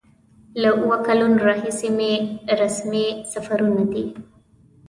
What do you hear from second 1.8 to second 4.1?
مې رسمي سفرونه دي.